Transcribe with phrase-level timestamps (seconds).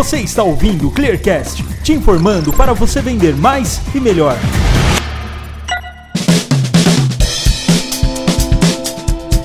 [0.00, 4.34] Você está ouvindo o Clearcast, te informando para você vender mais e melhor.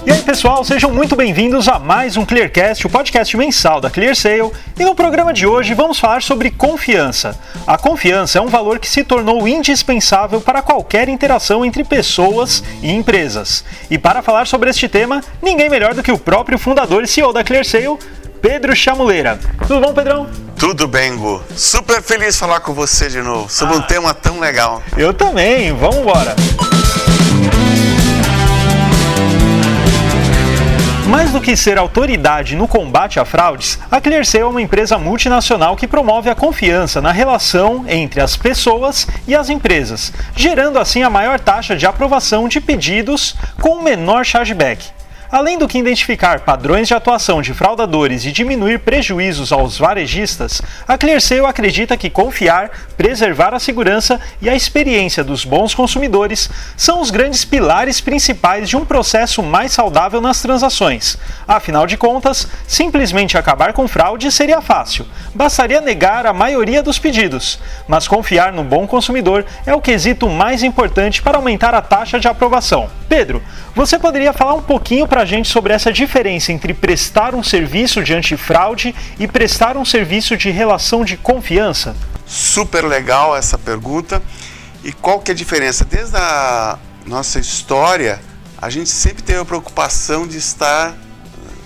[0.06, 4.50] E aí, pessoal, sejam muito bem-vindos a mais um Clearcast, o podcast mensal da ClearSale.
[4.80, 7.38] E no programa de hoje vamos falar sobre confiança.
[7.68, 12.90] A confiança é um valor que se tornou indispensável para qualquer interação entre pessoas e
[12.94, 13.66] empresas.
[13.92, 17.34] E para falar sobre este tema, ninguém melhor do que o próprio fundador e CEO
[17.34, 18.00] da ClearSale,
[18.42, 19.40] Pedro Chamuleira.
[19.68, 20.28] Tudo bom, Pedrão?
[20.58, 21.44] Tudo bem, Gu.
[21.56, 24.82] Super feliz falar com você de novo, sobre ah, um tema tão legal.
[24.98, 26.36] Eu também, vamos embora.
[31.08, 35.76] Mais do que ser autoridade no combate a fraudes, a ClearSale é uma empresa multinacional
[35.76, 41.10] que promove a confiança na relação entre as pessoas e as empresas, gerando assim a
[41.10, 44.95] maior taxa de aprovação de pedidos com o menor chargeback.
[45.36, 50.98] Além do que identificar padrões de atuação de fraudadores e diminuir prejuízos aos varejistas, a
[50.98, 57.12] ClearSale acredita que confiar, preservar a segurança e a experiência dos bons consumidores são os
[57.12, 61.18] grandes pilares principais de um processo mais saudável nas transações.
[61.46, 67.60] Afinal de contas, simplesmente acabar com fraude seria fácil, bastaria negar a maioria dos pedidos.
[67.90, 72.28] Mas confiar no bom consumidor é o quesito mais importante para aumentar a taxa de
[72.30, 72.90] aprovação.
[73.10, 73.44] Pedro,
[73.76, 78.14] você poderia falar um pouquinho para gente sobre essa diferença entre prestar um serviço de
[78.14, 81.96] antifraude e prestar um serviço de relação de confiança?
[82.26, 84.22] Super legal essa pergunta.
[84.84, 85.84] E qual que é a diferença?
[85.84, 88.22] Desde a nossa história,
[88.58, 90.96] a gente sempre teve a preocupação de estar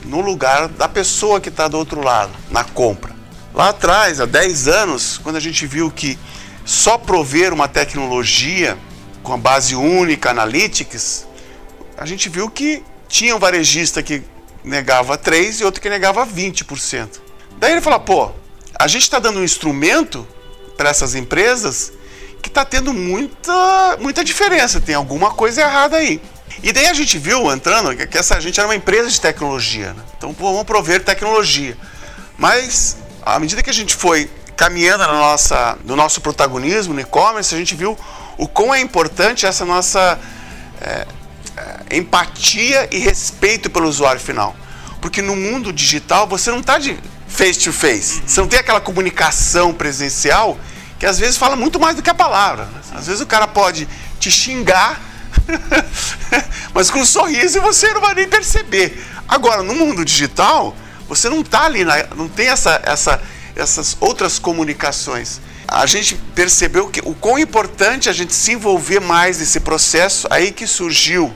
[0.06, 3.14] no lugar da pessoa que está do outro lado, na compra.
[3.54, 6.18] Lá atrás, há 10 anos, quando a gente viu que
[6.66, 8.78] só prover uma tecnologia
[9.24, 11.28] com a base única, Analytics,
[11.98, 14.24] a gente viu que tinha um varejista que
[14.64, 17.20] negava 3 e outro que negava 20%.
[17.58, 18.32] Daí ele falou: pô,
[18.78, 20.26] a gente está dando um instrumento
[20.78, 21.92] para essas empresas
[22.42, 26.22] que está tendo muita, muita diferença, tem alguma coisa errada aí.
[26.64, 30.04] E daí a gente viu entrando que essa gente era uma empresa de tecnologia, né?
[30.18, 31.78] então pô, vamos prover tecnologia.
[32.38, 37.54] Mas à medida que a gente foi caminhando na nossa, no nosso protagonismo no e-commerce,
[37.54, 37.98] a gente viu
[38.38, 40.20] o quão é importante essa nossa
[40.82, 41.06] é,
[41.92, 44.56] empatia e respeito pelo usuário final.
[45.02, 46.98] Porque no mundo digital você não está de
[47.28, 48.22] face to face.
[48.26, 50.58] Você não tem aquela comunicação presencial
[51.00, 52.68] que às vezes fala muito mais do que a palavra.
[52.94, 53.88] Às vezes o cara pode
[54.20, 55.00] te xingar,
[56.74, 59.02] mas com um sorriso e você não vai nem perceber.
[59.28, 60.76] Agora, no mundo digital,
[61.08, 63.22] você não está ali, não tem essa, essa,
[63.56, 65.40] essas outras comunicações.
[65.68, 70.52] A gente percebeu que o quão importante a gente se envolver mais nesse processo, aí
[70.52, 71.34] que surgiu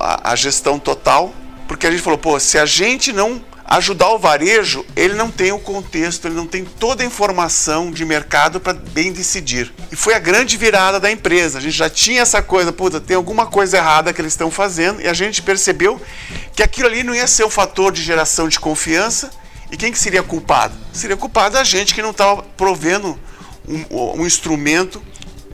[0.00, 1.34] a, gestão total,
[1.66, 5.50] porque a gente falou, pô, se a gente não ajudar o varejo, ele não tem
[5.50, 9.72] o contexto, ele não tem toda a informação de mercado para bem decidir.
[9.90, 11.58] E foi a grande virada da empresa.
[11.58, 15.00] A gente já tinha essa coisa, puta, tem alguma coisa errada que eles estão fazendo,
[15.00, 16.00] e a gente percebeu
[16.54, 19.30] que aquilo ali não ia ser o fator de geração de confiança.
[19.70, 20.74] E quem que seria culpado?
[20.92, 23.18] Seria culpado a gente que não estava provendo
[23.66, 25.02] um, um instrumento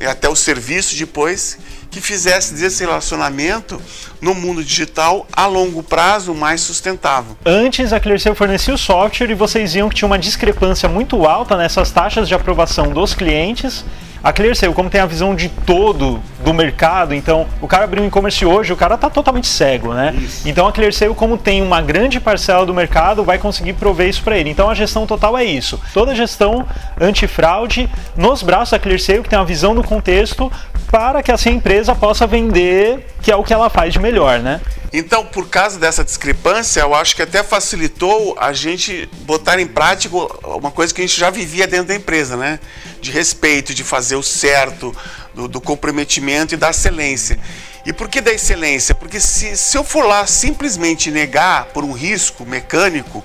[0.00, 1.59] e até o serviço depois
[1.91, 3.81] que fizesse desse relacionamento
[4.21, 7.37] no mundo digital a longo prazo mais sustentável.
[7.45, 11.56] Antes a ClearSale fornecia o software e vocês viam que tinha uma discrepância muito alta
[11.56, 13.84] nessas taxas de aprovação dos clientes
[14.23, 18.07] a ClearSale, como tem a visão de todo do mercado, então o cara abriu um
[18.07, 20.15] e-commerce hoje, o cara está totalmente cego, né?
[20.19, 20.47] Isso.
[20.47, 24.37] Então a ClearSale, como tem uma grande parcela do mercado, vai conseguir prover isso para
[24.37, 24.51] ele.
[24.51, 25.81] Então a gestão total é isso.
[25.95, 26.67] Toda a gestão
[27.01, 30.53] antifraude nos braços da ClearSale, que tem uma visão do contexto,
[30.91, 34.61] para que essa empresa possa vender, que é o que ela faz de melhor, né?
[34.93, 40.17] Então, por causa dessa discrepância, eu acho que até facilitou a gente botar em prática
[40.45, 42.59] uma coisa que a gente já vivia dentro da empresa, né?
[43.01, 44.95] De respeito, de fazer o certo,
[45.33, 47.39] do, do comprometimento e da excelência.
[47.87, 48.95] E por que da excelência?
[48.95, 53.25] Porque se, se eu for lá simplesmente negar por um risco mecânico,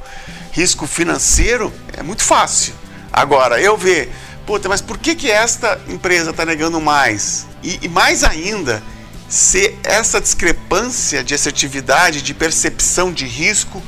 [0.52, 2.76] risco financeiro, é muito fácil.
[3.12, 4.12] Agora, eu ver,
[4.46, 7.48] puta, mas por que, que esta empresa está negando mais?
[7.64, 8.82] E, e mais ainda,
[9.28, 13.82] se essa discrepância de assertividade, de percepção de risco,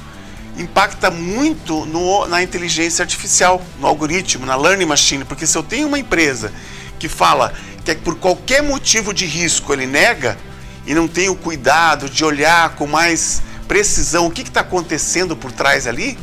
[0.58, 5.88] impacta muito no, na inteligência artificial, no algoritmo, na learning machine, porque se eu tenho
[5.88, 6.52] uma empresa
[6.98, 7.54] que fala
[7.86, 10.38] que é por qualquer motivo de risco ele nega
[10.86, 15.52] e não tem o cuidado de olhar com mais precisão o que está acontecendo por
[15.52, 16.18] trás ali,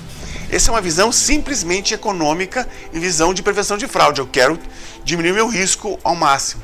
[0.55, 4.21] essa é uma visão simplesmente econômica e visão de prevenção de fraude.
[4.21, 4.59] Eu quero
[5.05, 6.63] diminuir meu risco ao máximo.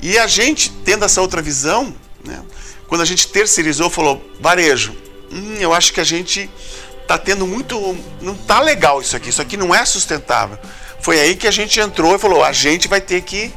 [0.00, 1.94] E a gente, tendo essa outra visão,
[2.24, 2.42] né,
[2.86, 4.94] quando a gente terceirizou, falou: varejo,
[5.32, 6.50] hum, eu acho que a gente
[7.06, 10.58] tá tendo muito, não tá legal isso aqui, isso aqui não é sustentável.
[11.00, 13.52] Foi aí que a gente entrou e falou, a gente vai ter que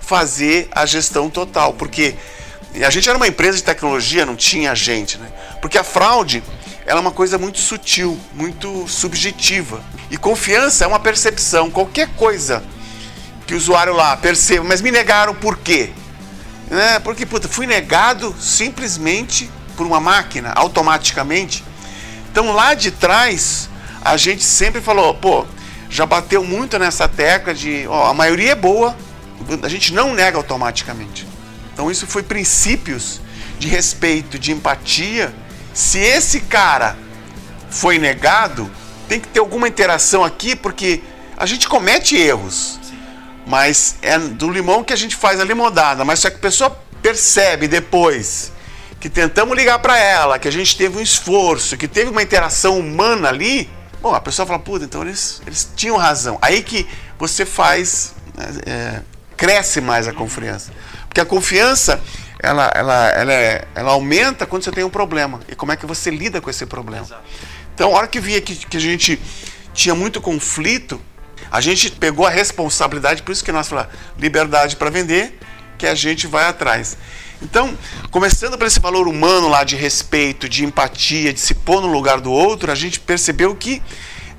[0.00, 2.14] fazer a gestão total, porque
[2.82, 5.30] a gente era uma empresa de tecnologia, não tinha gente, né?
[5.60, 6.42] Porque a fraude
[6.88, 9.84] ela é uma coisa muito sutil, muito subjetiva.
[10.10, 11.70] E confiança é uma percepção.
[11.70, 12.64] Qualquer coisa
[13.46, 15.90] que o usuário lá perceba, mas me negaram por quê?
[16.70, 16.98] Né?
[17.00, 21.62] Porque, puta, fui negado simplesmente por uma máquina, automaticamente.
[22.32, 23.68] Então lá de trás,
[24.02, 25.44] a gente sempre falou, pô,
[25.90, 28.96] já bateu muito nessa tecla de, ó, a maioria é boa,
[29.62, 31.26] a gente não nega automaticamente.
[31.74, 33.20] Então isso foi princípios
[33.58, 35.34] de respeito, de empatia
[35.78, 36.96] se esse cara
[37.70, 38.68] foi negado,
[39.08, 41.00] tem que ter alguma interação aqui, porque
[41.36, 42.80] a gente comete erros.
[43.46, 46.04] Mas é do limão que a gente faz a limonada.
[46.04, 48.50] Mas só que a pessoa percebe depois
[48.98, 52.76] que tentamos ligar para ela, que a gente teve um esforço, que teve uma interação
[52.76, 53.70] humana ali,
[54.02, 56.38] bom, a pessoa fala, puta, então eles, eles tinham razão.
[56.42, 56.88] Aí que
[57.20, 58.14] você faz,
[58.66, 59.00] é,
[59.36, 60.72] cresce mais a confiança.
[61.06, 62.02] Porque a confiança
[62.40, 65.40] ela, ela, ela, é, ela aumenta quando você tem um problema.
[65.48, 67.04] E como é que você lida com esse problema?
[67.04, 67.22] Exato.
[67.74, 69.20] Então, a hora que via que, que a gente
[69.72, 71.00] tinha muito conflito,
[71.50, 75.38] a gente pegou a responsabilidade, por isso que nós falamos liberdade para vender,
[75.76, 76.96] que a gente vai atrás.
[77.40, 77.76] Então,
[78.10, 82.20] começando para esse valor humano lá de respeito, de empatia, de se pôr no lugar
[82.20, 83.80] do outro, a gente percebeu que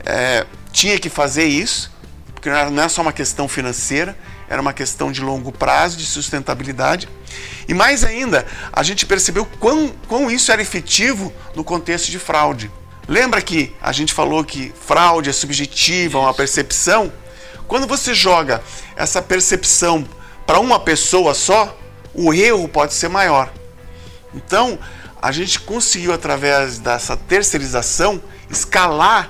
[0.05, 1.91] é, tinha que fazer isso,
[2.33, 4.17] porque não é só uma questão financeira,
[4.49, 7.07] era uma questão de longo prazo, de sustentabilidade.
[7.67, 12.71] E mais ainda, a gente percebeu quão, quão isso era efetivo no contexto de fraude.
[13.07, 17.11] Lembra que a gente falou que fraude é subjetiva, uma percepção?
[17.67, 18.63] Quando você joga
[18.95, 20.07] essa percepção
[20.45, 21.77] para uma pessoa só,
[22.13, 23.51] o erro pode ser maior.
[24.33, 24.77] Então,
[25.21, 29.29] a gente conseguiu, através dessa terceirização, escalar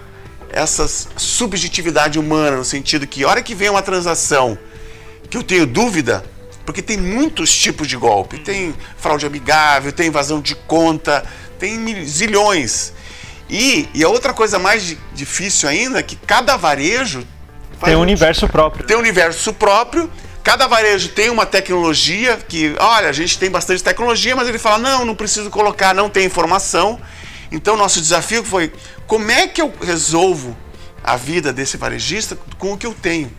[0.51, 0.87] essa
[1.17, 4.57] subjetividade humana, no sentido que, hora que vem uma transação
[5.29, 6.25] que eu tenho dúvida,
[6.69, 8.37] porque tem muitos tipos de golpe.
[8.37, 11.25] Tem fraude amigável, tem invasão de conta,
[11.57, 12.93] tem zilhões.
[13.49, 17.25] E, e a outra coisa mais difícil ainda é que cada varejo
[17.83, 18.85] tem um universo próprio.
[18.85, 20.11] Tem um universo próprio.
[20.43, 24.77] Cada varejo tem uma tecnologia que, olha, a gente tem bastante tecnologia, mas ele fala:
[24.77, 27.01] não, não preciso colocar, não tem informação.
[27.51, 28.71] Então, nosso desafio foi:
[29.07, 30.55] como é que eu resolvo
[31.03, 33.38] a vida desse varejista com o que eu tenho?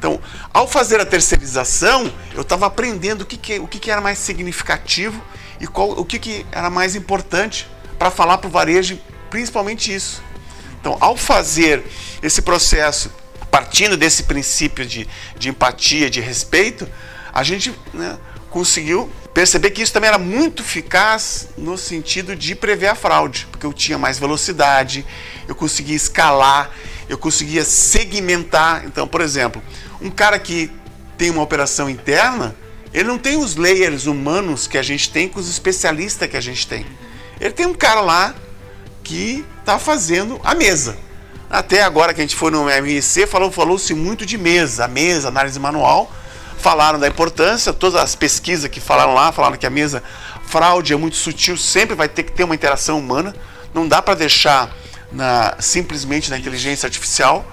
[0.00, 0.18] Então,
[0.54, 4.18] ao fazer a terceirização, eu estava aprendendo o, que, que, o que, que era mais
[4.18, 5.22] significativo
[5.60, 7.68] e qual, o que, que era mais importante
[7.98, 8.98] para falar para o varejo,
[9.28, 10.22] principalmente isso.
[10.80, 11.84] Então, ao fazer
[12.22, 13.12] esse processo,
[13.50, 15.06] partindo desse princípio de,
[15.36, 16.88] de empatia, de respeito,
[17.30, 18.16] a gente né,
[18.48, 23.66] conseguiu perceber que isso também era muito eficaz no sentido de prever a fraude, porque
[23.66, 25.04] eu tinha mais velocidade,
[25.46, 26.70] eu conseguia escalar,
[27.10, 28.84] eu conseguia segmentar.
[28.86, 29.60] Então, por exemplo,
[30.00, 30.70] um cara que
[31.16, 32.54] tem uma operação interna,
[32.92, 36.40] ele não tem os layers humanos que a gente tem com os especialistas que a
[36.40, 36.86] gente tem.
[37.40, 38.34] Ele tem um cara lá
[39.04, 40.96] que está fazendo a mesa.
[41.48, 45.28] Até agora que a gente foi no MIC, falou-se falou muito de mesa, a mesa,
[45.28, 46.10] análise manual,
[46.58, 50.02] falaram da importância, todas as pesquisas que falaram lá, falaram que a mesa
[50.46, 53.34] fraude é muito sutil, sempre vai ter que ter uma interação humana,
[53.74, 54.70] não dá para deixar
[55.10, 57.44] na, simplesmente na inteligência artificial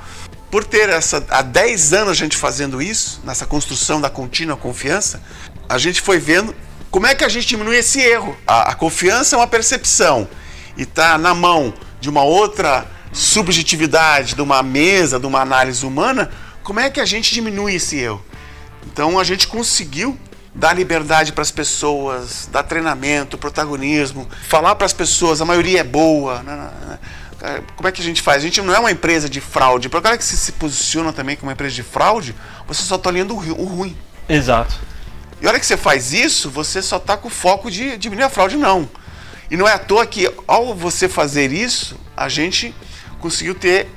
[0.50, 5.22] por ter essa há 10 anos a gente fazendo isso, nessa construção da contínua confiança,
[5.68, 6.56] a gente foi vendo
[6.90, 8.38] como é que a gente diminui esse erro.
[8.48, 10.28] A, a confiança é uma percepção
[10.78, 16.30] e está na mão de uma outra subjetividade, de uma mesa, de uma análise humana,
[16.64, 18.24] como é que a gente diminui esse erro?
[18.86, 20.18] Então a gente conseguiu
[20.54, 25.84] dar liberdade para as pessoas, dar treinamento, protagonismo, falar para as pessoas, a maioria é
[25.84, 26.42] boa.
[26.44, 27.00] Né,
[27.76, 28.38] como é que a gente faz?
[28.38, 29.90] A gente não é uma empresa de fraude.
[29.90, 32.36] Para o cara que se, se posiciona também como uma empresa de fraude,
[32.68, 33.96] você só está olhando o, ruim.
[34.28, 34.76] Exato.
[35.40, 38.26] E a hora que você faz isso, você só está com o foco de diminuir
[38.26, 38.90] a fraude, não.
[39.52, 42.74] E não é à toa que, ao você fazer isso, a gente
[43.20, 43.88] conseguiu ter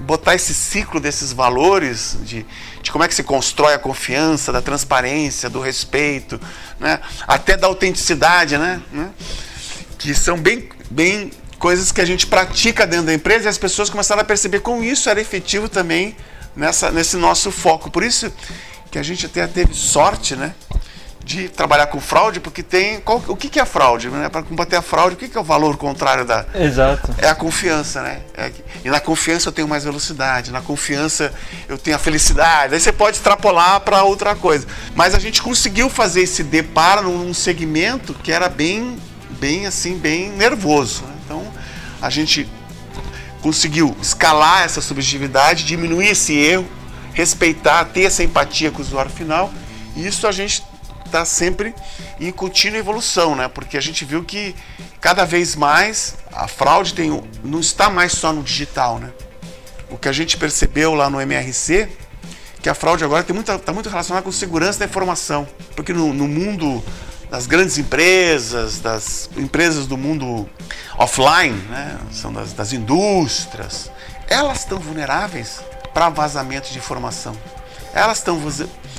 [0.00, 2.46] botar esse ciclo desses valores de,
[2.80, 6.40] de como é que se constrói a confiança, da transparência, do respeito,
[6.78, 7.00] né?
[7.26, 8.80] até da autenticidade, né?
[8.92, 9.10] né?
[9.98, 13.90] que são bem, bem coisas que a gente pratica dentro da empresa e as pessoas
[13.90, 16.16] começaram a perceber como isso era efetivo também
[16.56, 17.90] nessa, nesse nosso foco.
[17.90, 18.32] Por isso
[18.90, 20.54] que a gente até teve sorte, né?
[21.22, 23.00] De trabalhar com fraude, porque tem.
[23.00, 24.08] Qual, o que, que é fraude?
[24.08, 24.30] Né?
[24.30, 26.46] Para combater a fraude, o que, que é o valor contrário da.
[26.54, 27.14] Exato.
[27.18, 28.22] É a confiança, né?
[28.34, 28.50] É,
[28.82, 31.30] e na confiança eu tenho mais velocidade, na confiança
[31.68, 32.72] eu tenho a felicidade.
[32.72, 34.66] Aí você pode extrapolar para outra coisa.
[34.94, 38.98] Mas a gente conseguiu fazer esse deparo num segmento que era bem,
[39.38, 41.02] bem assim, bem nervoso.
[41.04, 41.17] Né?
[42.00, 42.48] A gente
[43.40, 46.68] conseguiu escalar essa subjetividade, diminuir esse erro,
[47.12, 49.52] respeitar, ter essa empatia com o usuário final.
[49.96, 50.62] E isso a gente
[51.04, 51.74] está sempre
[52.20, 53.48] em contínua evolução, né?
[53.48, 54.54] Porque a gente viu que
[55.00, 59.10] cada vez mais a fraude tem, não está mais só no digital, né?
[59.90, 61.88] O que a gente percebeu lá no MRC,
[62.60, 65.48] que a fraude agora está muito, tá muito relacionada com segurança da informação.
[65.74, 66.84] Porque no, no mundo
[67.30, 70.48] das grandes empresas, das empresas do mundo
[70.96, 71.98] offline, né?
[72.10, 73.90] são das, das indústrias,
[74.26, 75.60] elas estão vulneráveis
[75.92, 77.36] para vazamento de informação.
[77.92, 78.40] Elas estão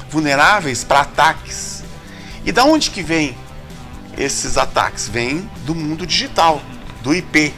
[0.09, 1.83] vulneráveis para ataques.
[2.45, 3.37] E da onde que vem
[4.17, 5.07] esses ataques?
[5.07, 6.61] Vêm do mundo digital,
[7.01, 7.53] do IP.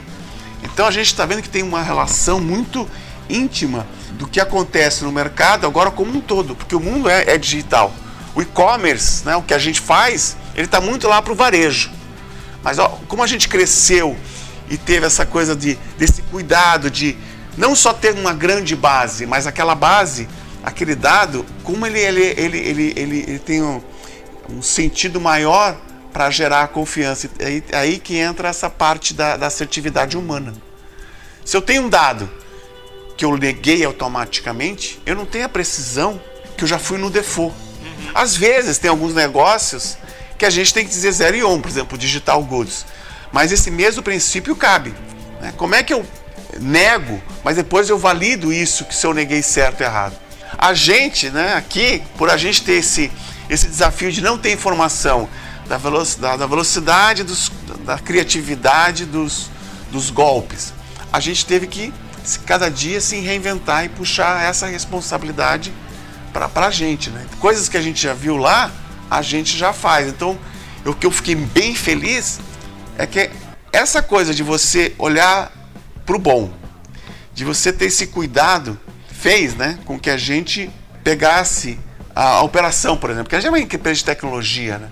[0.63, 2.87] Então a gente está vendo que tem uma relação muito
[3.29, 7.37] íntima do que acontece no mercado agora como um todo, porque o mundo é, é
[7.37, 7.93] digital.
[8.35, 11.91] O e-commerce, né, o que a gente faz, ele está muito lá para o varejo.
[12.63, 14.17] Mas ó, como a gente cresceu
[14.69, 17.17] e teve essa coisa de, desse cuidado de
[17.57, 20.27] não só ter uma grande base, mas aquela base,
[20.63, 23.81] aquele dado, como ele, ele, ele, ele, ele, ele tem um,
[24.49, 25.77] um sentido maior
[26.13, 27.29] para gerar confiança.
[27.39, 30.53] É aí, aí que entra essa parte da, da assertividade humana.
[31.43, 32.29] Se eu tenho um dado
[33.17, 36.21] que eu neguei automaticamente, eu não tenho a precisão
[36.57, 37.55] que eu já fui no default.
[37.55, 38.11] Uhum.
[38.13, 39.97] Às vezes tem alguns negócios
[40.41, 42.83] que a gente tem que dizer zero e um, por exemplo, digital goods.
[43.31, 44.91] Mas esse mesmo princípio cabe.
[45.39, 45.53] Né?
[45.55, 46.03] Como é que eu
[46.59, 50.15] nego, mas depois eu valido isso que se eu neguei certo ou errado?
[50.57, 53.11] A gente, né, aqui, por a gente ter esse,
[53.51, 55.29] esse desafio de não ter informação
[55.67, 57.51] da velocidade, da, velocidade dos,
[57.85, 59.47] da criatividade dos,
[59.91, 60.73] dos golpes,
[61.13, 61.93] a gente teve que
[62.47, 65.71] cada dia se reinventar e puxar essa responsabilidade
[66.33, 67.11] para a gente.
[67.11, 67.27] Né?
[67.39, 68.71] Coisas que a gente já viu lá,
[69.11, 70.07] a gente já faz.
[70.07, 70.39] Então,
[70.85, 72.39] o que eu fiquei bem feliz
[72.97, 73.29] é que
[73.73, 75.51] essa coisa de você olhar
[76.05, 76.49] para o bom,
[77.33, 78.79] de você ter esse cuidado,
[79.11, 80.71] fez né, com que a gente
[81.03, 81.77] pegasse
[82.15, 84.77] a, a operação, por exemplo, que a gente é uma empresa de tecnologia.
[84.77, 84.89] Né?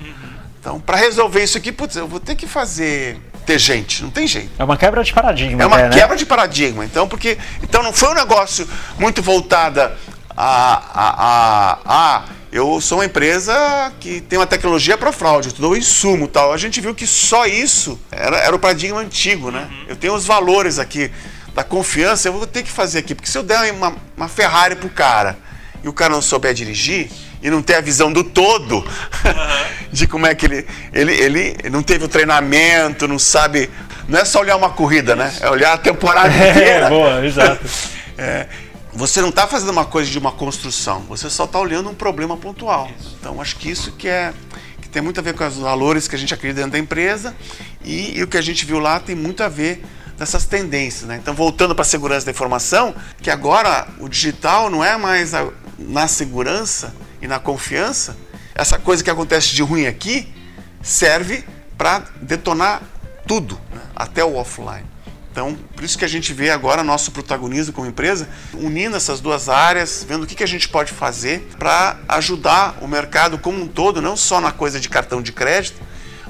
[0.60, 4.28] Então, para resolver isso aqui, putz, eu vou ter que fazer ter gente, não tem
[4.28, 4.52] jeito.
[4.60, 5.64] É uma quebra de paradigma.
[5.64, 5.90] É uma né?
[5.90, 6.86] quebra de paradigma.
[6.86, 8.68] Então, porque então não foi um negócio
[9.00, 9.98] muito voltada
[10.38, 15.54] a, a, a, a eu sou uma empresa que tem uma tecnologia para fraude, eu
[15.58, 16.52] dou insumo tal.
[16.52, 19.68] A gente viu que só isso era, era o paradigma antigo, né?
[19.70, 19.86] Uhum.
[19.90, 21.12] Eu tenho os valores aqui
[21.54, 24.76] da confiança, eu vou ter que fazer aqui, porque se eu der uma, uma Ferrari
[24.76, 25.38] pro cara
[25.84, 27.10] e o cara não souber dirigir
[27.42, 28.78] e não ter a visão do todo
[29.24, 29.86] uhum.
[29.92, 33.70] de como é que ele, ele ele não teve o treinamento, não sabe,
[34.08, 35.32] não é só olhar uma corrida, né?
[35.40, 36.86] É olhar a temporada é, inteira.
[36.86, 37.66] É, boa, exato.
[38.18, 38.48] é,
[38.94, 42.36] você não está fazendo uma coisa de uma construção, você só está olhando um problema
[42.36, 42.90] pontual.
[43.20, 44.34] Então, acho que isso que é
[44.82, 47.36] que tem muito a ver com os valores que a gente acredita dentro da empresa
[47.84, 49.86] e, e o que a gente viu lá tem muito a ver
[50.18, 51.08] dessas tendências.
[51.08, 51.18] Né?
[51.22, 55.48] Então, voltando para a segurança da informação, que agora o digital não é mais a,
[55.78, 58.18] na segurança e na confiança,
[58.56, 60.34] essa coisa que acontece de ruim aqui
[60.82, 61.46] serve
[61.78, 62.82] para detonar
[63.28, 63.82] tudo, né?
[63.96, 64.84] até o offline.
[65.32, 69.48] Então, por isso que a gente vê agora nosso protagonismo como empresa, unindo essas duas
[69.48, 74.02] áreas, vendo o que, a gente pode fazer para ajudar o mercado como um todo,
[74.02, 75.80] não só na coisa de cartão de crédito,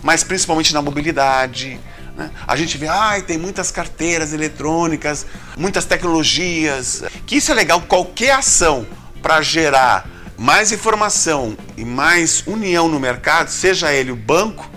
[0.03, 1.79] mas principalmente na mobilidade.
[2.15, 2.29] Né?
[2.46, 5.25] A gente vê, ai, tem muitas carteiras eletrônicas,
[5.58, 7.03] muitas tecnologias.
[7.25, 8.86] Que isso é legal, qualquer ação
[9.22, 14.70] para gerar mais informação e mais união no mercado, seja ele o banco,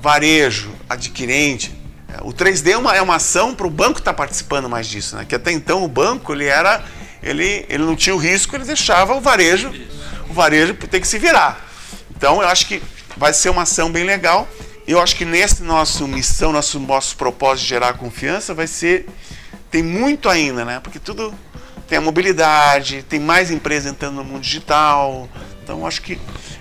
[0.00, 1.74] varejo, adquirente,
[2.22, 5.16] o 3D é uma, é uma ação para o banco estar tá participando mais disso,
[5.16, 5.24] né?
[5.24, 6.84] Que até então o banco ele era,
[7.22, 9.72] ele, ele não tinha o risco, ele deixava o varejo,
[10.28, 11.66] o varejo ter que se virar.
[12.16, 12.82] Então eu acho que
[13.16, 14.48] vai ser uma ação bem legal.
[14.86, 19.06] Eu acho que nesse nosso missão, nosso nosso propósito de gerar confiança vai ser
[19.70, 20.80] tem muito ainda, né?
[20.80, 21.34] Porque tudo
[21.88, 25.28] tem a mobilidade, tem mais empresas entrando no mundo digital.
[25.62, 26.18] Então acho que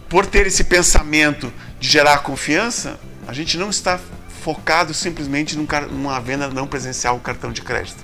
[0.10, 4.00] por ter esse pensamento de gerar confiança, a gente não está
[4.44, 8.04] focado simplesmente numa venda não presencial com cartão de crédito.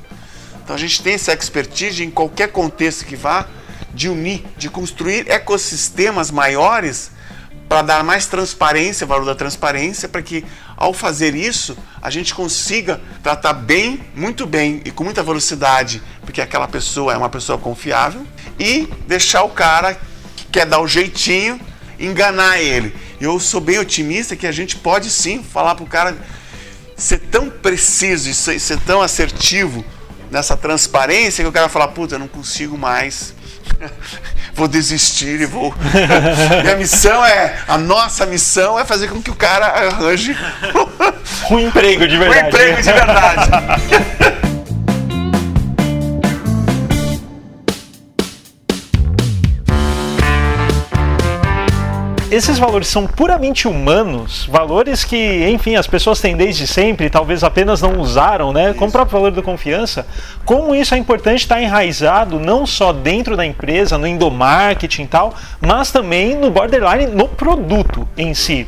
[0.63, 3.45] Então a gente tem essa expertise em qualquer contexto que vá
[3.93, 7.11] de unir, de construir ecossistemas maiores
[7.67, 10.45] para dar mais transparência, valor da transparência, para que
[10.77, 16.41] ao fazer isso a gente consiga tratar bem, muito bem e com muita velocidade, porque
[16.41, 18.25] aquela pessoa é uma pessoa confiável,
[18.57, 19.99] e deixar o cara
[20.35, 21.59] que quer dar o jeitinho
[21.99, 22.95] enganar ele.
[23.19, 26.17] Eu sou bem otimista que a gente pode sim falar para o cara
[26.95, 29.83] ser tão preciso e ser tão assertivo
[30.31, 33.33] nessa transparência que o cara fala, puta, eu não consigo mais.
[34.53, 35.73] vou desistir e vou.
[36.63, 40.35] Minha missão é, a nossa missão é fazer com que o cara arranje
[41.51, 42.45] um emprego de verdade.
[42.45, 44.38] Um emprego de verdade.
[52.31, 57.81] Esses valores são puramente humanos, valores que, enfim, as pessoas têm desde sempre, talvez apenas
[57.81, 58.73] não usaram, né?
[58.73, 60.05] Como o próprio valor da confiança,
[60.45, 65.33] como isso é importante estar enraizado não só dentro da empresa, no endomarketing e tal,
[65.59, 68.67] mas também no borderline, no produto em si.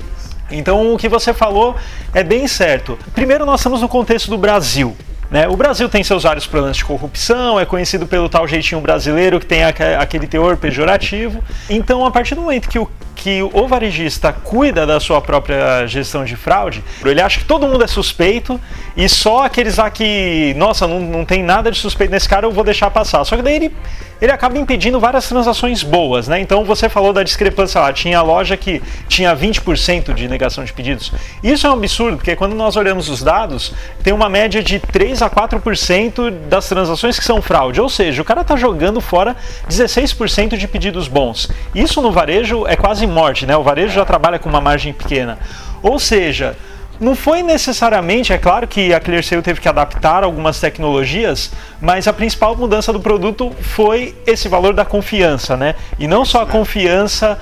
[0.50, 1.75] Então o que você falou
[2.13, 2.98] é bem certo.
[3.13, 4.96] Primeiro nós estamos no contexto do Brasil.
[5.30, 5.48] Né?
[5.48, 9.46] O Brasil tem seus vários problemas de corrupção, é conhecido pelo tal jeitinho brasileiro que
[9.46, 11.41] tem aquele teor pejorativo.
[11.70, 12.89] Então, a partir do momento que o
[13.21, 17.83] que o varejista cuida da sua própria gestão de fraude, ele acha que todo mundo
[17.83, 18.59] é suspeito
[18.97, 22.51] e só aqueles lá que, nossa, não, não tem nada de suspeito nesse cara, eu
[22.51, 23.23] vou deixar passar.
[23.23, 23.75] Só que daí ele,
[24.19, 26.41] ele acaba impedindo várias transações boas, né?
[26.41, 31.13] Então você falou da discrepância lá, tinha loja que tinha 20% de negação de pedidos.
[31.43, 33.71] Isso é um absurdo, porque quando nós olhamos os dados,
[34.03, 38.25] tem uma média de 3 a 4% das transações que são fraude, ou seja, o
[38.25, 39.35] cara está jogando fora
[39.69, 41.49] 16% de pedidos bons.
[41.75, 43.56] Isso no varejo é quase morte, né?
[43.56, 45.38] O varejo já trabalha com uma margem pequena.
[45.84, 46.56] Ou seja,
[47.01, 52.13] não foi necessariamente, é claro que a ClearSale teve que adaptar algumas tecnologias, mas a
[52.13, 55.74] principal mudança do produto foi esse valor da confiança, né?
[55.98, 57.39] E não só a confiança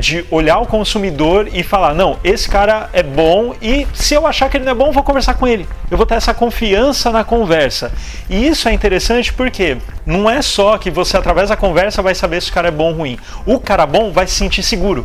[0.00, 4.48] de olhar o consumidor e falar, não, esse cara é bom e se eu achar
[4.48, 5.66] que ele não é bom, vou conversar com ele.
[5.90, 7.92] Eu vou ter essa confiança na conversa.
[8.30, 12.40] E isso é interessante porque não é só que você através da conversa vai saber
[12.40, 13.18] se o cara é bom ou ruim.
[13.44, 15.04] O cara bom vai se sentir seguro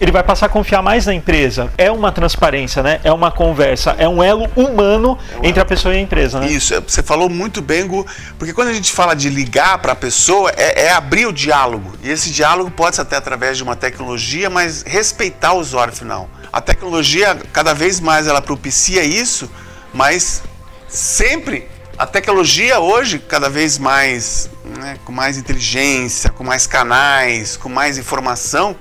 [0.00, 1.70] ele vai passar a confiar mais na empresa.
[1.78, 3.00] É uma transparência, né?
[3.04, 6.46] É uma conversa, é um elo humano é entre a pessoa e a empresa, né?
[6.46, 8.06] Isso, você falou muito bem, Gu,
[8.38, 11.92] porque quando a gente fala de ligar para a pessoa, é, é, abrir o diálogo.
[12.02, 16.28] E esse diálogo pode ser até através de uma tecnologia, mas respeitar o usuário final.
[16.52, 19.50] A tecnologia, cada vez mais, ela propicia isso,
[19.92, 20.42] mas
[20.88, 27.68] sempre a tecnologia hoje, cada vez mais, né, com mais inteligência, com mais canais, com
[27.68, 28.76] mais informação,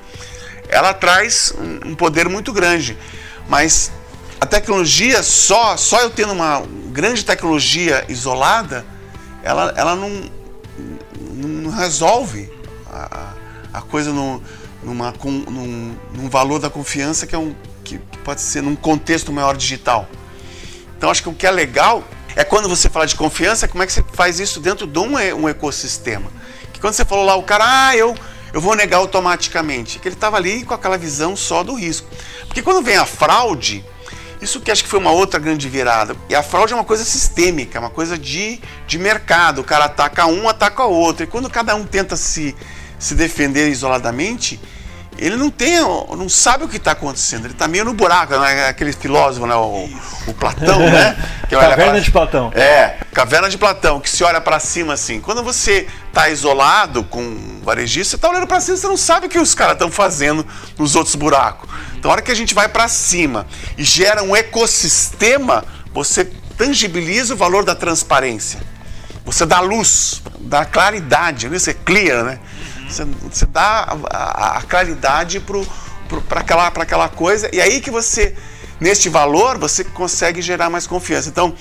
[0.73, 1.53] ela traz
[1.85, 2.97] um poder muito grande.
[3.47, 3.91] Mas
[4.39, 8.85] a tecnologia, só, só eu tendo uma grande tecnologia isolada,
[9.41, 10.29] ela, ela não,
[11.19, 12.51] não resolve
[12.91, 13.33] a,
[13.73, 14.41] a coisa no,
[14.83, 19.55] numa, num, num valor da confiança que, é um, que pode ser num contexto maior
[19.55, 20.07] digital.
[20.97, 22.03] Então acho que o que é legal
[22.35, 25.15] é quando você fala de confiança, como é que você faz isso dentro de um,
[25.35, 26.31] um ecossistema.
[26.71, 28.15] Que quando você falou lá, o cara, ah, eu
[28.53, 29.99] eu vou negar automaticamente.
[29.99, 32.07] Que ele estava ali com aquela visão só do risco.
[32.45, 33.83] Porque quando vem a fraude,
[34.39, 36.15] isso que acho que foi uma outra grande virada.
[36.29, 39.61] E a fraude é uma coisa sistêmica, uma coisa de, de mercado.
[39.61, 41.23] O cara ataca um, ataca o outro.
[41.23, 42.55] E quando cada um tenta se,
[42.99, 44.59] se defender isoladamente,
[45.17, 47.45] ele não tem, não sabe o que está acontecendo.
[47.45, 48.67] Ele está meio no buraco, né?
[48.67, 49.55] aquele filósofo, né?
[49.55, 49.89] o,
[50.27, 51.15] o Platão, né?
[51.47, 51.99] Que caverna pra...
[51.99, 52.51] de Platão.
[52.55, 55.19] É, caverna de Platão, que se olha para cima assim.
[55.19, 59.29] Quando você está isolado com varejista, você está olhando para cima, você não sabe o
[59.29, 60.45] que os caras estão fazendo
[60.77, 61.67] nos outros buracos.
[61.97, 67.33] Então, a hora que a gente vai para cima e gera um ecossistema, você tangibiliza
[67.33, 68.61] o valor da transparência.
[69.25, 71.57] Você dá luz, dá claridade, né?
[71.57, 72.39] você clear, né?
[72.87, 75.39] Você, você dá a, a, a claridade
[76.29, 78.35] para aquela, aquela coisa, e aí que você,
[78.79, 81.27] neste valor, você consegue gerar mais confiança.
[81.27, 81.55] Então,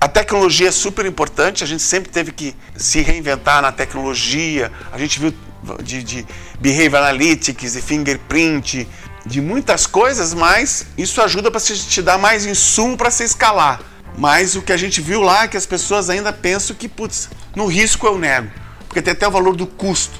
[0.00, 4.96] a tecnologia é super importante, a gente sempre teve que se reinventar na tecnologia, a
[4.96, 5.34] gente viu
[5.82, 6.26] de, de
[6.58, 8.88] behavior analytics e fingerprint,
[9.26, 13.80] de muitas coisas, mas isso ajuda para te dar mais insumo para se escalar.
[14.16, 17.28] Mas o que a gente viu lá é que as pessoas ainda pensam que, putz,
[17.54, 18.50] no risco eu nego,
[18.86, 20.18] porque tem até o valor do custo.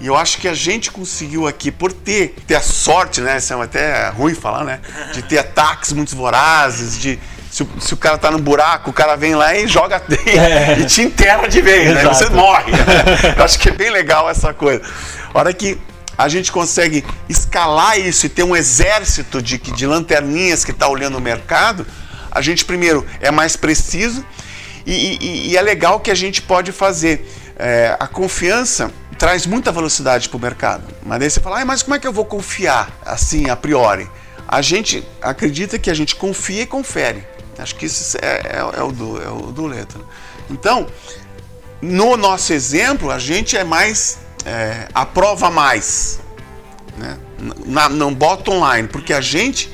[0.00, 3.38] E eu acho que a gente conseguiu aqui, por ter, ter a sorte, né?
[3.38, 4.80] Isso é até ruim falar, né?
[5.12, 7.18] De ter ataques muito vorazes, de.
[7.50, 10.78] Se o, se o cara tá no buraco, o cara vem lá e joga é.
[10.80, 12.04] e te enterra de vez, né?
[12.04, 12.72] Você morre.
[13.36, 14.82] eu acho que é bem legal essa coisa.
[15.32, 15.78] A hora que
[16.16, 21.16] a gente consegue escalar isso e ter um exército de, de lanterninhas que está olhando
[21.16, 21.86] o mercado,
[22.30, 24.24] a gente primeiro é mais preciso
[24.84, 27.26] e, e, e é legal que a gente pode fazer.
[27.56, 30.84] É, a confiança traz muita velocidade para o mercado.
[31.04, 34.08] Mas daí você fala, ah, mas como é que eu vou confiar assim, a priori?
[34.46, 37.26] A gente acredita que a gente confia e confere.
[37.58, 40.00] Acho que isso é, é, é o, do, é o do letra.
[40.48, 40.86] Então,
[41.80, 46.20] no nosso exemplo, a gente é mais, é, aprova mais.
[46.96, 47.18] Né?
[47.66, 49.70] Na, não bota online, porque a gente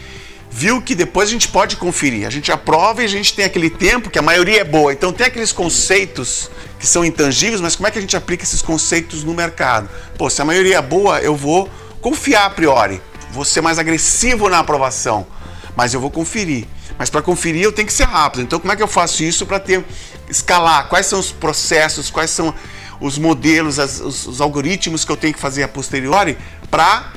[0.50, 2.26] viu que depois a gente pode conferir.
[2.26, 4.92] A gente aprova e a gente tem aquele tempo que a maioria é boa.
[4.92, 8.62] Então tem aqueles conceitos que são intangíveis, mas como é que a gente aplica esses
[8.62, 9.88] conceitos no mercado?
[10.16, 11.68] Pô, se a maioria é boa, eu vou
[12.00, 13.02] confiar a priori.
[13.32, 15.26] Vou ser mais agressivo na aprovação,
[15.74, 16.66] mas eu vou conferir.
[16.98, 18.42] Mas para conferir eu tenho que ser rápido.
[18.42, 19.84] Então como é que eu faço isso para ter
[20.28, 20.88] escalar?
[20.88, 22.10] Quais são os processos?
[22.10, 22.54] Quais são
[23.00, 26.38] os modelos, as, os, os algoritmos que eu tenho que fazer a posteriori
[26.70, 27.12] para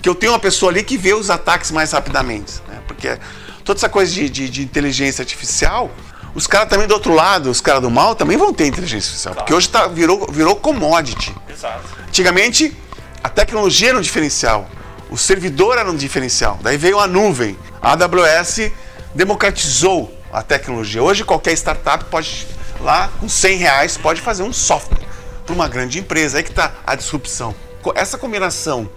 [0.00, 2.54] que eu tenho uma pessoa ali que vê os ataques mais rapidamente.
[2.68, 2.80] Né?
[2.86, 3.18] Porque
[3.64, 5.90] toda essa coisa de, de, de inteligência artificial,
[6.34, 9.34] os caras também do outro lado, os caras do mal também vão ter inteligência artificial.
[9.34, 9.44] Claro.
[9.44, 11.34] Porque hoje tá, virou, virou commodity.
[11.48, 11.82] Exato.
[12.06, 12.76] Antigamente,
[13.22, 14.68] a tecnologia era um diferencial.
[15.10, 16.58] O servidor era um diferencial.
[16.62, 17.58] Daí veio a nuvem.
[17.80, 18.70] A AWS
[19.14, 21.02] democratizou a tecnologia.
[21.02, 22.46] Hoje qualquer startup pode
[22.80, 25.06] lá com 100 reais pode fazer um software
[25.44, 26.38] para uma grande empresa.
[26.38, 27.54] Aí que está a disrupção.
[27.94, 28.88] Essa combinação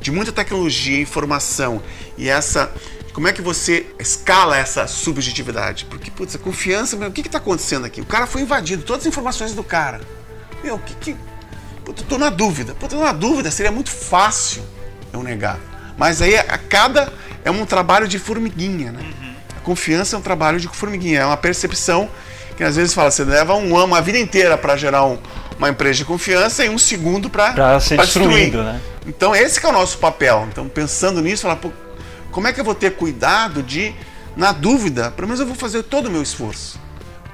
[0.00, 1.82] de muita tecnologia, informação
[2.16, 2.72] e essa
[3.12, 5.84] como é que você escala essa subjetividade?
[5.86, 8.00] Porque, putz, a confiança, meu, o que está acontecendo aqui?
[8.00, 10.00] O cara foi invadido, todas as informações do cara.
[10.62, 11.16] Meu, o que que.
[11.84, 12.74] Putz, eu na dúvida.
[12.74, 14.62] Putz, eu na dúvida, seria muito fácil
[15.12, 15.58] eu negar.
[15.98, 17.12] Mas aí a cada.
[17.44, 19.00] É um trabalho de formiguinha, né?
[19.02, 19.29] Uhum.
[19.62, 22.08] Confiança é um trabalho de formiguinha, é uma percepção
[22.56, 25.18] que às vezes fala, você leva um ano, uma vida inteira para gerar um,
[25.56, 28.52] uma empresa de confiança e um segundo para ser destruir.
[28.54, 28.80] né?
[29.06, 30.46] Então esse é o nosso papel.
[30.50, 31.58] Então pensando nisso, falar,
[32.30, 33.94] como é que eu vou ter cuidado de,
[34.36, 36.78] na dúvida, pelo menos eu vou fazer todo o meu esforço,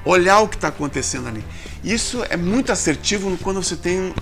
[0.04, 1.44] olhar o que está acontecendo ali.
[1.82, 4.14] Isso é muito assertivo quando você tem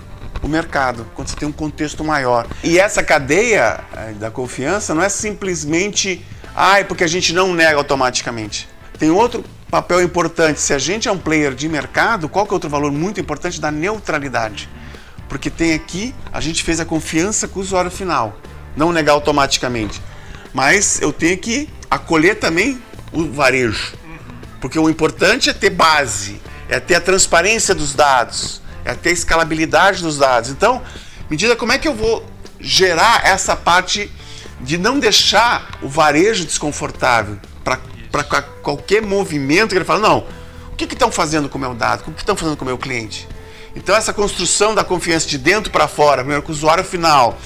[0.42, 2.46] o mercado, quando você tem um contexto maior.
[2.62, 6.24] E essa cadeia eh, da confiança não é simplesmente,
[6.56, 8.68] é porque a gente não nega automaticamente.
[8.98, 10.60] Tem outro papel importante.
[10.60, 13.60] Se a gente é um player de mercado, qual que é outro valor muito importante
[13.60, 14.68] da neutralidade?
[15.28, 18.38] Porque tem aqui, a gente fez a confiança com o usuário final,
[18.76, 20.00] não negar automaticamente.
[20.52, 22.80] Mas eu tenho que acolher também
[23.12, 23.94] o varejo.
[24.60, 29.12] Porque o importante é ter base, é ter a transparência dos dados, é ter a
[29.12, 30.50] escalabilidade dos dados.
[30.50, 30.80] Então,
[31.28, 32.24] medida como é que eu vou
[32.60, 34.10] gerar essa parte
[34.64, 37.38] de não deixar o varejo desconfortável
[38.11, 38.22] para
[38.62, 40.27] qualquer movimento que ele fala, não,
[40.72, 42.00] o que estão fazendo com o meu dado?
[42.00, 43.29] O que estão fazendo com o meu cliente?
[43.77, 47.38] Então, essa construção da confiança de dentro para fora, primeiro com o usuário final,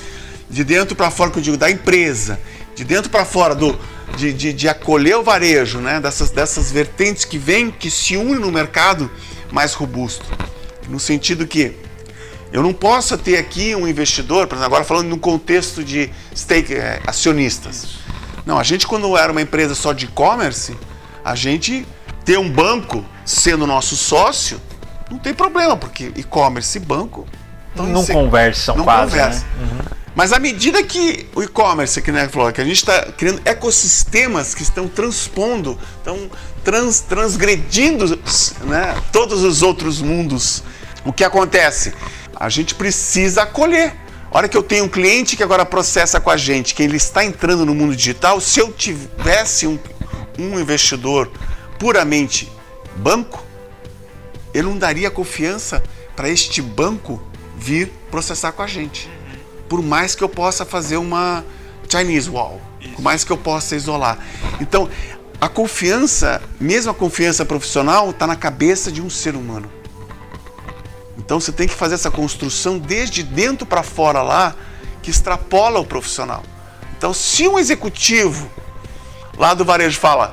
[0.49, 2.39] de dentro para fora, que eu digo, da empresa,
[2.75, 3.79] de dentro para fora, do,
[4.17, 6.01] de, de, de, acolher o varejo, né?
[6.01, 9.11] dessas, dessas vertentes que vêm, que se unem no mercado
[9.51, 10.27] mais robusto.
[10.89, 11.75] No sentido que
[12.53, 16.75] eu não posso ter aqui um investidor, por exemplo, agora falando no contexto de stake,
[16.75, 17.99] é, acionistas.
[18.47, 20.77] Não, a gente quando era uma empresa só de e-commerce,
[21.25, 21.87] a gente
[22.25, 24.61] ter um banco sendo nosso sócio,
[25.11, 27.27] não tem problema, porque e-commerce e banco
[27.75, 29.13] não conversam não quase.
[29.13, 29.41] Conversa.
[29.41, 29.47] Né?
[29.61, 29.99] Uhum.
[30.15, 34.53] Mas à medida que o e-commerce, que, né, falou, que a gente está criando ecossistemas
[34.53, 36.29] que estão transpondo, estão
[36.65, 38.19] trans, transgredindo
[38.65, 40.65] né, todos os outros mundos,
[41.05, 41.95] o que acontece?
[42.39, 43.95] A gente precisa acolher.
[44.31, 46.97] A hora que eu tenho um cliente que agora processa com a gente, que ele
[46.97, 49.79] está entrando no mundo digital, se eu tivesse um,
[50.39, 51.31] um investidor
[51.79, 52.51] puramente
[52.97, 53.43] banco,
[54.53, 55.83] ele não daria confiança
[56.15, 57.23] para este banco
[57.57, 59.19] vir processar com a gente
[59.69, 61.45] por mais que eu possa fazer uma
[61.89, 62.61] Chinese wall,
[62.95, 64.19] por mais que eu possa isolar.
[64.61, 64.89] Então,
[65.41, 69.71] a confiança, mesmo a confiança profissional, está na cabeça de um ser humano.
[71.29, 74.57] Então você tem que fazer essa construção desde dentro para fora lá,
[75.03, 76.43] que extrapola o profissional.
[76.97, 78.51] Então, se um executivo
[79.37, 80.33] lá do varejo fala,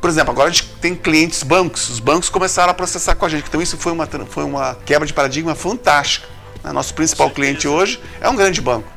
[0.00, 3.28] por exemplo, agora a gente tem clientes bancos, os bancos começaram a processar com a
[3.28, 6.26] gente, então isso foi uma, foi uma quebra de paradigma fantástica.
[6.64, 6.72] Né?
[6.72, 8.88] Nosso principal cliente hoje é um grande banco.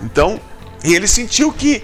[0.00, 0.40] Então,
[0.84, 1.82] e ele sentiu que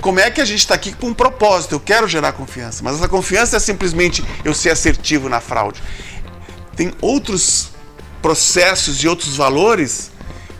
[0.00, 1.76] como é que a gente está aqui com um propósito?
[1.76, 5.80] Eu quero gerar confiança, mas essa confiança é simplesmente eu ser assertivo na fraude.
[6.74, 7.72] Tem outros
[8.24, 10.10] processos e outros valores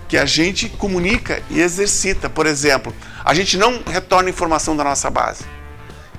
[0.06, 2.28] que a gente comunica e exercita.
[2.28, 5.44] Por exemplo, a gente não retorna informação da nossa base.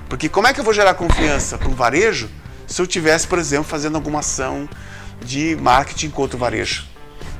[0.08, 2.28] Porque como é que eu vou gerar confiança para um varejo
[2.66, 4.68] se eu tivesse, por exemplo, fazendo alguma ação
[5.24, 6.84] de marketing contra o varejo?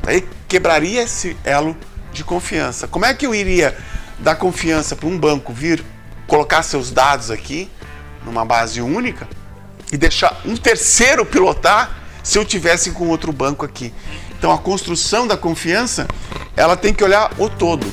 [0.06, 1.76] Aí quebraria esse elo
[2.12, 2.86] de confiança.
[2.86, 3.76] Como é que eu iria
[4.20, 5.84] dar confiança para um banco vir
[6.28, 7.68] colocar seus dados aqui
[8.24, 9.26] numa base única
[9.90, 13.94] e deixar um terceiro pilotar se eu tivesse com outro banco aqui?
[14.36, 16.08] Então a construção da confiança,
[16.56, 17.86] ela tem que olhar o todo.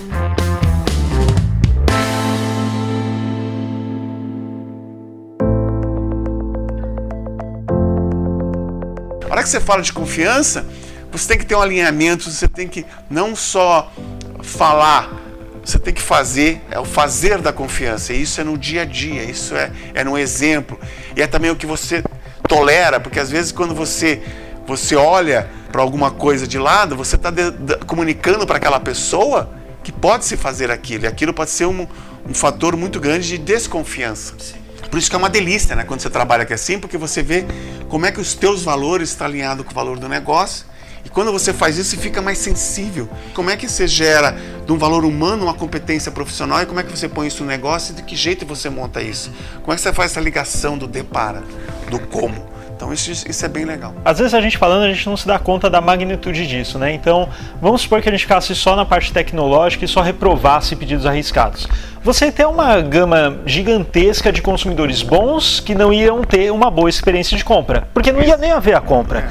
[9.24, 10.66] A hora que você fala de confiança,
[11.12, 13.94] você tem que ter um alinhamento, você tem que não só
[14.42, 15.14] falar,
[15.64, 18.14] você tem que fazer, é o fazer da confiança.
[18.14, 20.80] Isso é no dia a dia, isso é, é no exemplo.
[21.16, 22.04] E é também o que você
[22.48, 24.22] tolera, porque às vezes quando você,
[24.66, 27.32] você olha para alguma coisa de lado, você está
[27.88, 29.50] comunicando para aquela pessoa
[29.84, 31.06] que pode se fazer aquilo.
[31.06, 31.88] E aquilo pode ser um,
[32.28, 34.36] um fator muito grande de desconfiança.
[34.38, 34.56] Sim.
[34.90, 35.84] Por isso que é uma delícia, né?
[35.84, 37.46] Quando você trabalha aqui assim, porque você vê
[37.90, 40.66] como é que os teus valores estão alinhados com o valor do negócio
[41.06, 43.10] E quando você faz isso, você fica mais sensível.
[43.34, 46.84] Como é que você gera de um valor humano uma competência profissional e como é
[46.84, 49.32] que você põe isso no negócio e de que jeito você monta isso?
[49.62, 51.44] Como é que você faz essa ligação do depara,
[51.90, 52.54] do como?
[52.76, 53.94] Então isso, isso é bem legal.
[54.04, 56.92] Às vezes a gente falando, a gente não se dá conta da magnitude disso, né?
[56.92, 57.30] Então,
[57.62, 61.68] vamos supor que a gente ficasse só na parte tecnológica e só reprovasse pedidos arriscados
[62.04, 67.38] você tem uma gama gigantesca de consumidores bons que não iam ter uma boa experiência
[67.38, 69.30] de compra, porque não ia nem haver a compra.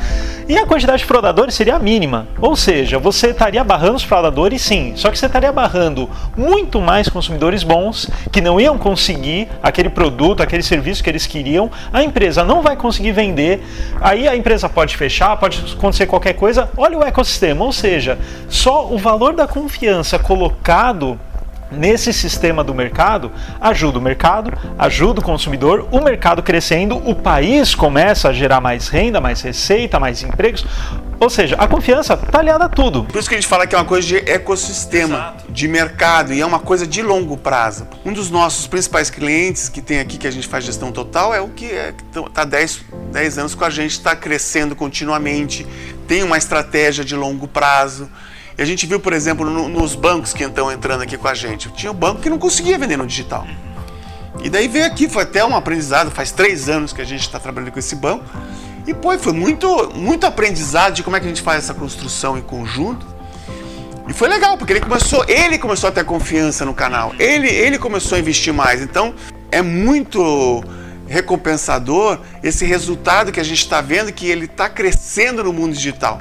[0.49, 2.27] E a quantidade de fraudadores seria mínima.
[2.41, 7.11] Ou seja, você estaria barrando os fraudadores sim, só que você estaria barrando muito mais
[7.11, 11.71] consumidores bons que não iam conseguir aquele produto, aquele serviço que eles queriam.
[11.93, 13.63] A empresa não vai conseguir vender,
[14.01, 16.71] aí a empresa pode fechar, pode acontecer qualquer coisa.
[16.77, 21.21] Olha o ecossistema, ou seja, só o valor da confiança colocado
[21.73, 23.31] nesse sistema do mercado,
[23.61, 28.89] ajuda o mercado, ajuda o consumidor, o mercado crescendo, o país começa a gerar mais
[28.89, 30.65] renda, mais receita, mais empregos.
[31.23, 33.05] Ou seja, a confiança está aliada a tudo.
[33.05, 35.53] Por isso que a gente fala que é uma coisa de ecossistema, Exato.
[35.53, 37.87] de mercado, e é uma coisa de longo prazo.
[38.05, 41.41] Um dos nossos principais clientes que tem aqui, que a gente faz gestão total, é
[41.41, 41.71] o que
[42.27, 45.65] está 10, 10 anos com a gente, está crescendo continuamente,
[46.09, 48.09] tem uma estratégia de longo prazo.
[48.57, 51.35] E a gente viu, por exemplo, no, nos bancos que estão entrando aqui com a
[51.35, 51.71] gente.
[51.71, 53.47] Tinha um banco que não conseguia vender no digital.
[54.43, 57.39] E daí veio aqui, foi até um aprendizado, faz três anos que a gente está
[57.39, 58.25] trabalhando com esse banco.
[58.87, 62.37] E pô, foi muito, muito aprendizado de como é que a gente faz essa construção
[62.37, 63.07] em conjunto.
[64.09, 67.15] E foi legal, porque ele começou, ele começou a ter confiança no canal.
[67.19, 68.83] Ele, ele começou a investir mais.
[68.83, 69.15] Então,
[69.51, 70.65] é muito
[71.07, 76.21] recompensador esse resultado que a gente está vendo que ele está crescendo no mundo digital.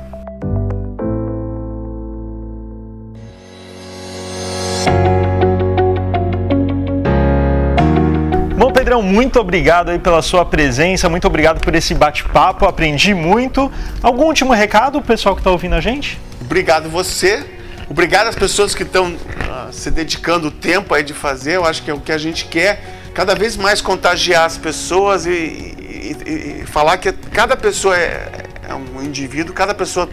[9.02, 13.72] Muito obrigado aí pela sua presença, muito obrigado por esse bate-papo, aprendi muito.
[14.02, 16.20] Algum último recado pro pessoal que está ouvindo a gente?
[16.40, 17.46] Obrigado você,
[17.90, 21.84] obrigado às pessoas que estão uh, se dedicando o tempo aí de fazer, eu acho
[21.84, 22.84] que é o que a gente quer,
[23.14, 28.74] cada vez mais contagiar as pessoas e, e, e falar que cada pessoa é, é
[28.74, 30.08] um indivíduo, cada pessoa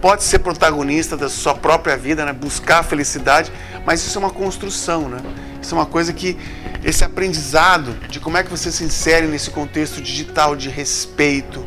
[0.00, 2.32] pode ser protagonista da sua própria vida, né?
[2.32, 3.50] buscar a felicidade,
[3.86, 5.18] mas isso é uma construção, né?
[5.62, 6.36] Isso é uma coisa que
[6.84, 11.66] esse aprendizado de como é que você se insere nesse contexto digital de respeito,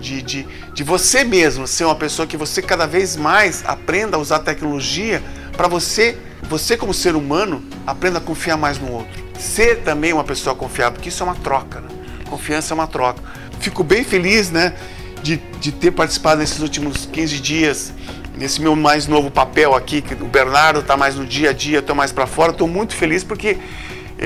[0.00, 4.20] de, de, de você mesmo ser uma pessoa que você cada vez mais aprenda a
[4.20, 5.22] usar tecnologia
[5.56, 9.22] para você, você como ser humano, aprenda a confiar mais no outro.
[9.38, 11.88] Ser também uma pessoa confiável, porque isso é uma troca, né?
[12.28, 13.22] Confiança é uma troca.
[13.60, 14.74] Fico bem feliz, né,
[15.22, 17.92] de, de ter participado nesses últimos 15 dias
[18.36, 21.76] nesse meu mais novo papel aqui, que o Bernardo está mais no dia a dia,
[21.76, 22.52] eu estou mais para fora.
[22.52, 23.58] Estou muito feliz porque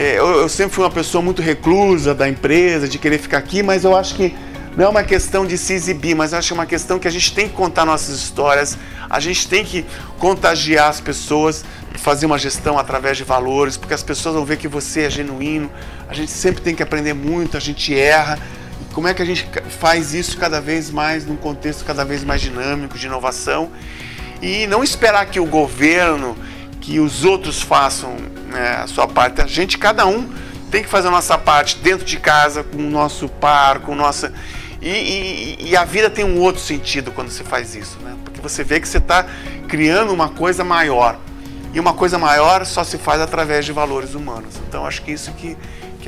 [0.01, 3.85] eu, eu, sempre fui uma pessoa muito reclusa da empresa, de querer ficar aqui, mas
[3.85, 4.35] eu acho que
[4.77, 7.11] não é uma questão de se exibir, mas acho que é uma questão que a
[7.11, 8.79] gente tem que contar nossas histórias,
[9.11, 9.85] a gente tem que
[10.19, 14.69] contagiar as pessoas, fazer uma gestão através de valores, porque as pessoas vão ver que
[14.69, 15.69] você é genuíno.
[16.09, 18.39] A gente sempre tem que aprender muito, a gente erra.
[18.93, 19.49] Como é que a gente
[19.81, 23.71] faz isso cada vez mais num contexto cada vez mais dinâmico, de inovação?
[24.41, 26.37] E não esperar que o governo,
[26.89, 28.17] que os outros façam
[28.51, 29.43] né, a sua parte.
[29.43, 30.27] A gente, cada um,
[30.71, 34.33] tem que fazer a nossa parte dentro de casa, com o nosso par, com nossa.
[34.81, 38.17] E, e, e, a vida tem um outro sentido quando você faz isso, né?
[38.25, 39.27] Porque você vê que você está
[39.69, 41.19] criando uma coisa maior.
[41.75, 44.55] E uma coisa maior só se faz através de valores humanos.
[44.67, 45.59] Então acho que isso que,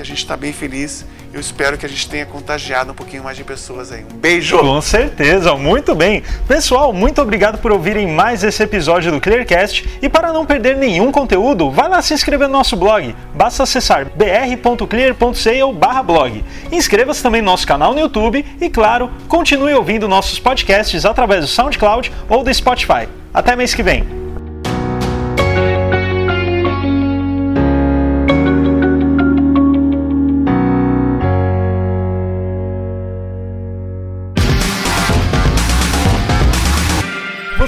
[0.00, 3.22] que a gente está bem feliz eu espero que a gente tenha contagiado um pouquinho
[3.22, 4.04] mais de pessoas aí.
[4.12, 4.58] Um beijo!
[4.58, 6.24] Com certeza, muito bem.
[6.48, 9.88] Pessoal, muito obrigado por ouvirem mais esse episódio do Clearcast.
[10.02, 13.14] E para não perder nenhum conteúdo, vai lá se inscrever no nosso blog.
[13.32, 16.44] Basta acessar br.clear.sale/blog.
[16.72, 21.46] Inscreva-se também no nosso canal no YouTube e, claro, continue ouvindo nossos podcasts através do
[21.46, 23.06] SoundCloud ou do Spotify.
[23.32, 24.19] Até mês que vem!